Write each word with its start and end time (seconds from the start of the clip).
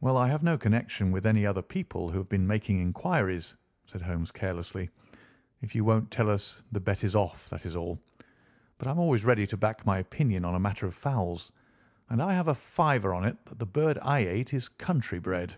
"Well, 0.00 0.16
I 0.16 0.26
have 0.26 0.42
no 0.42 0.58
connection 0.58 1.12
with 1.12 1.24
any 1.24 1.46
other 1.46 1.62
people 1.62 2.10
who 2.10 2.18
have 2.18 2.28
been 2.28 2.44
making 2.48 2.80
inquiries," 2.80 3.54
said 3.86 4.02
Holmes 4.02 4.32
carelessly. 4.32 4.90
"If 5.60 5.72
you 5.76 5.84
won't 5.84 6.10
tell 6.10 6.28
us 6.28 6.62
the 6.72 6.80
bet 6.80 7.04
is 7.04 7.14
off, 7.14 7.48
that 7.50 7.64
is 7.64 7.76
all. 7.76 8.00
But 8.78 8.88
I'm 8.88 8.98
always 8.98 9.24
ready 9.24 9.46
to 9.46 9.56
back 9.56 9.86
my 9.86 9.98
opinion 9.98 10.44
on 10.44 10.56
a 10.56 10.58
matter 10.58 10.86
of 10.86 10.96
fowls, 10.96 11.52
and 12.10 12.20
I 12.20 12.34
have 12.34 12.48
a 12.48 12.54
fiver 12.56 13.14
on 13.14 13.24
it 13.24 13.38
that 13.46 13.60
the 13.60 13.64
bird 13.66 13.98
I 14.02 14.18
ate 14.26 14.52
is 14.52 14.68
country 14.68 15.20
bred." 15.20 15.54